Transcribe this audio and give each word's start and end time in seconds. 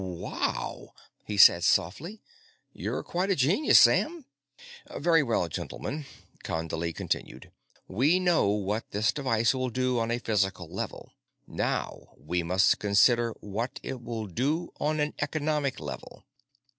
"Wow," 0.03 0.95
he 1.25 1.37
said 1.37 1.63
softly. 1.63 2.23
"You're 2.73 3.03
quite 3.03 3.29
a 3.29 3.35
genius, 3.35 3.79
Sam." 3.79 4.25
"Very 4.95 5.21
well, 5.21 5.47
gentlemen," 5.47 6.07
Condley 6.43 6.91
continued, 6.91 7.51
"we 7.87 8.19
know 8.19 8.47
what 8.47 8.89
this 8.89 9.11
device 9.13 9.53
will 9.53 9.69
do 9.69 9.99
on 9.99 10.09
a 10.09 10.17
physical 10.17 10.67
level. 10.67 11.13
Now 11.45 12.15
we 12.17 12.41
must 12.41 12.79
consider 12.79 13.33
what 13.41 13.79
it 13.83 14.01
will 14.01 14.25
do 14.25 14.73
on 14.79 14.99
an 14.99 15.13
economic 15.19 15.79
level. 15.79 16.25